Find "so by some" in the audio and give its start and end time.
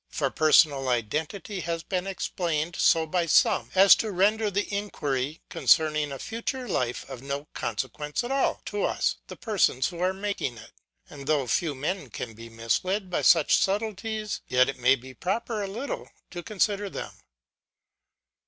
2.75-3.69